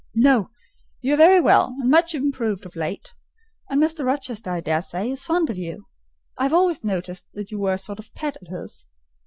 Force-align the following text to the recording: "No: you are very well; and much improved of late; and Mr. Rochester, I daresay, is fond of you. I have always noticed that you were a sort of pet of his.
"No: 0.15 0.49
you 1.01 1.13
are 1.13 1.17
very 1.17 1.39
well; 1.39 1.75
and 1.79 1.87
much 1.91 2.15
improved 2.15 2.65
of 2.65 2.75
late; 2.75 3.13
and 3.69 3.79
Mr. 3.79 4.03
Rochester, 4.03 4.49
I 4.49 4.59
daresay, 4.59 5.11
is 5.11 5.25
fond 5.25 5.51
of 5.51 5.59
you. 5.59 5.85
I 6.39 6.41
have 6.41 6.53
always 6.53 6.83
noticed 6.83 7.27
that 7.35 7.51
you 7.51 7.59
were 7.59 7.73
a 7.73 7.77
sort 7.77 7.99
of 7.99 8.11
pet 8.15 8.35
of 8.41 8.47
his. 8.47 8.87